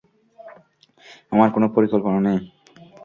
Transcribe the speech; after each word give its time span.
আমার 1.31 1.49
কোন 1.53 1.63
পরিকল্পনা 1.75 2.19
নেই। 2.27 2.39